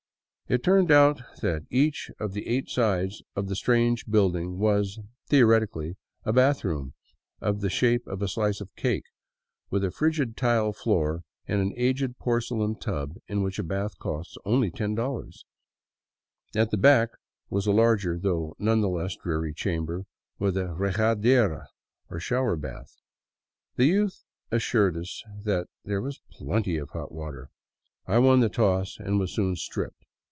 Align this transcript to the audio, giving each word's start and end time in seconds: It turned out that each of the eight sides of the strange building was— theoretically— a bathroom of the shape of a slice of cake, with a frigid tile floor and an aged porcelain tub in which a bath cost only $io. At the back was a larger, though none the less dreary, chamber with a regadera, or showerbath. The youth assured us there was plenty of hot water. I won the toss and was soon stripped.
It 0.49 0.63
turned 0.63 0.91
out 0.91 1.21
that 1.41 1.65
each 1.69 2.11
of 2.19 2.33
the 2.33 2.45
eight 2.45 2.67
sides 2.67 3.23
of 3.37 3.47
the 3.47 3.55
strange 3.55 4.05
building 4.05 4.57
was— 4.59 4.99
theoretically— 5.29 5.95
a 6.25 6.33
bathroom 6.33 6.93
of 7.39 7.61
the 7.61 7.69
shape 7.69 8.05
of 8.05 8.21
a 8.21 8.27
slice 8.27 8.59
of 8.59 8.75
cake, 8.75 9.05
with 9.69 9.81
a 9.85 9.91
frigid 9.91 10.35
tile 10.35 10.73
floor 10.73 11.23
and 11.47 11.61
an 11.61 11.71
aged 11.77 12.17
porcelain 12.19 12.75
tub 12.77 13.13
in 13.29 13.41
which 13.43 13.59
a 13.59 13.63
bath 13.63 13.97
cost 13.97 14.37
only 14.43 14.69
$io. 14.77 15.31
At 16.53 16.69
the 16.69 16.77
back 16.77 17.11
was 17.49 17.65
a 17.65 17.71
larger, 17.71 18.19
though 18.19 18.53
none 18.59 18.81
the 18.81 18.89
less 18.89 19.15
dreary, 19.15 19.53
chamber 19.53 20.03
with 20.37 20.57
a 20.57 20.75
regadera, 20.77 21.67
or 22.09 22.19
showerbath. 22.19 22.97
The 23.77 23.85
youth 23.85 24.25
assured 24.51 24.97
us 24.97 25.23
there 25.45 26.01
was 26.01 26.19
plenty 26.29 26.75
of 26.75 26.89
hot 26.89 27.13
water. 27.13 27.51
I 28.05 28.17
won 28.17 28.41
the 28.41 28.49
toss 28.49 28.97
and 28.99 29.17
was 29.17 29.33
soon 29.33 29.55
stripped. 29.55 29.95